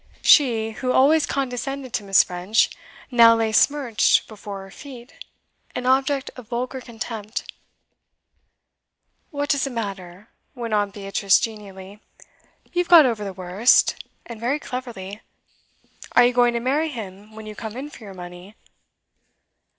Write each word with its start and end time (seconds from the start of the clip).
She, 0.23 0.71
who 0.71 0.91
always 0.91 1.27
condescended 1.27 1.93
to 1.93 2.03
Miss. 2.03 2.23
French, 2.23 2.71
now 3.11 3.35
lay 3.35 3.51
smirched 3.51 4.27
before 4.27 4.63
her 4.63 4.71
feet, 4.71 5.13
an 5.75 5.85
object 5.85 6.31
of 6.35 6.47
vulgar 6.47 6.81
contempt. 6.81 7.53
'What 9.29 9.49
does 9.49 9.67
it 9.67 9.73
matter?' 9.73 10.29
went 10.55 10.73
on 10.73 10.89
Beatrice 10.89 11.39
genially. 11.39 11.99
'You've 12.73 12.89
got 12.89 13.05
over 13.05 13.23
the 13.23 13.31
worst, 13.31 14.03
and 14.25 14.39
very 14.39 14.57
cleverly. 14.59 15.21
Are 16.13 16.25
you 16.25 16.33
going 16.33 16.55
to 16.55 16.59
marry 16.59 16.89
him 16.89 17.35
when 17.35 17.45
you 17.45 17.53
come 17.53 17.77
in 17.77 17.91
for 17.91 18.03
your 18.03 18.15
money? 18.15 18.55